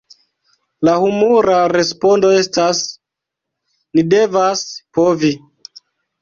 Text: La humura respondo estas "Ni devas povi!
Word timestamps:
La 0.87 0.93
humura 1.01 1.57
respondo 1.77 2.31
estas 2.37 2.81
"Ni 3.99 4.07
devas 4.15 4.65
povi! 4.99 5.33